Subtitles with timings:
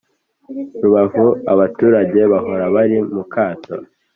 [0.81, 3.73] Rubavu abaturage baho bari mukato